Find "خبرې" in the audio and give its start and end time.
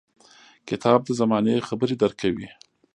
1.67-1.95